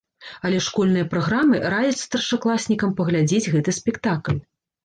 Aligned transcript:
Але 0.47 0.59
школьныя 0.67 1.05
праграмы 1.11 1.59
раяць 1.73 1.99
старшакласнікам 2.07 2.97
паглядзець 3.01 3.49
гэты 3.57 3.79
спектакль. 3.81 4.37